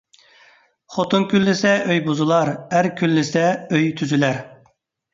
[0.95, 4.47] خوتۇن كۈنلىسە ئۆي بۇزۇلار، ئەر كۈنلىسە ئۆي تۈزۈلەر